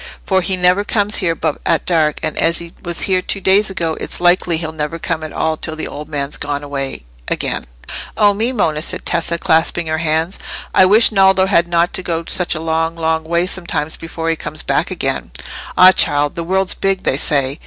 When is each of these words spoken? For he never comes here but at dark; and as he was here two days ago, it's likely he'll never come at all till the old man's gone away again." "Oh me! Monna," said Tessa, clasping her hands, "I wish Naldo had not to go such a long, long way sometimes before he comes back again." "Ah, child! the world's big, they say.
For 0.25 0.41
he 0.41 0.57
never 0.57 0.83
comes 0.83 1.17
here 1.17 1.35
but 1.35 1.59
at 1.63 1.85
dark; 1.85 2.19
and 2.23 2.35
as 2.39 2.57
he 2.57 2.73
was 2.81 3.03
here 3.03 3.21
two 3.21 3.39
days 3.39 3.69
ago, 3.69 3.95
it's 4.01 4.19
likely 4.19 4.57
he'll 4.57 4.71
never 4.71 4.97
come 4.97 5.23
at 5.23 5.31
all 5.31 5.57
till 5.57 5.75
the 5.75 5.87
old 5.87 6.09
man's 6.09 6.37
gone 6.37 6.63
away 6.63 7.05
again." 7.27 7.65
"Oh 8.17 8.33
me! 8.33 8.51
Monna," 8.51 8.81
said 8.81 9.05
Tessa, 9.05 9.37
clasping 9.37 9.85
her 9.85 9.99
hands, 9.99 10.39
"I 10.73 10.87
wish 10.87 11.11
Naldo 11.11 11.45
had 11.45 11.67
not 11.67 11.93
to 11.93 12.01
go 12.01 12.23
such 12.27 12.55
a 12.55 12.59
long, 12.59 12.95
long 12.95 13.25
way 13.25 13.45
sometimes 13.45 13.95
before 13.95 14.27
he 14.31 14.35
comes 14.35 14.63
back 14.63 14.89
again." 14.89 15.29
"Ah, 15.77 15.91
child! 15.91 16.33
the 16.33 16.43
world's 16.43 16.73
big, 16.73 17.03
they 17.03 17.17
say. 17.17 17.59